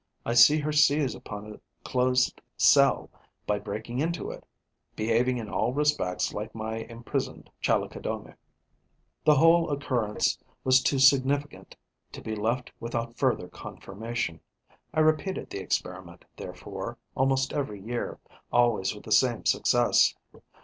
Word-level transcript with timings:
I 0.25 0.33
see 0.33 0.57
her 0.57 0.71
seize 0.71 1.13
upon 1.13 1.53
a 1.53 1.59
closed 1.83 2.41
cell 2.57 3.11
by 3.45 3.59
breaking 3.59 3.99
into 3.99 4.31
it, 4.31 4.43
behaving 4.95 5.37
in 5.37 5.47
all 5.47 5.73
respects 5.73 6.33
like 6.33 6.55
my 6.55 6.77
imprisoned 6.77 7.51
Chalicodomae. 7.61 8.33
The 9.25 9.35
whole 9.35 9.69
occurrence 9.69 10.39
was 10.63 10.81
too 10.81 10.97
significant 10.97 11.77
to 12.13 12.21
be 12.23 12.35
left 12.35 12.71
without 12.79 13.19
further 13.19 13.47
confirmation. 13.47 14.39
I 14.91 15.01
repeated 15.01 15.51
the 15.51 15.59
experiment, 15.59 16.25
therefore, 16.35 16.97
almost 17.13 17.53
every 17.53 17.79
year, 17.79 18.17
always 18.51 18.95
with 18.95 19.03
the 19.03 19.11
same 19.11 19.45
success. 19.45 20.15